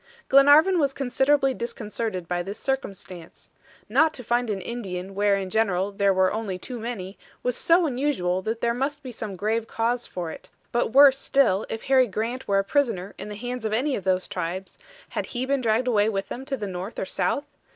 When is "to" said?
4.15-4.23, 16.45-16.57